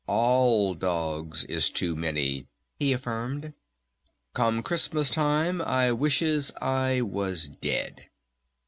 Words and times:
"All 0.07 0.73
dogs 0.73 1.43
is 1.43 1.69
too 1.69 1.95
many," 1.95 2.47
he 2.79 2.91
affirmed. 2.91 3.53
"Come 4.33 4.63
Christmas 4.63 5.11
time 5.11 5.61
I 5.61 5.91
wishes 5.91 6.51
I 6.59 7.01
was 7.01 7.47
dead." 7.49 8.09